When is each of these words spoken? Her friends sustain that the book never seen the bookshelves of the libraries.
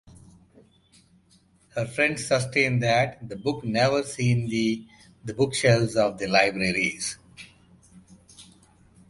Her 1.75 1.85
friends 1.85 2.25
sustain 2.25 2.79
that 2.79 3.29
the 3.29 3.35
book 3.35 3.63
never 3.63 4.01
seen 4.01 4.47
the 4.49 4.87
bookshelves 5.35 5.95
of 5.95 6.17
the 6.17 6.25
libraries. 6.25 7.19